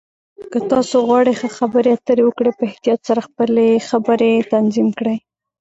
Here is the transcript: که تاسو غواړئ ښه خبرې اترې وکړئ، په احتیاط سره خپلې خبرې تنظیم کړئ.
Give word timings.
که 0.51 0.59
تاسو 0.71 0.97
غواړئ 1.07 1.33
ښه 1.39 1.49
خبرې 1.57 1.89
اترې 1.93 2.23
وکړئ، 2.25 2.51
په 2.55 2.63
احتیاط 2.69 2.99
سره 3.09 3.21
خپلې 3.27 3.67
خبرې 3.89 4.31
تنظیم 4.53 4.89
کړئ. 4.99 5.17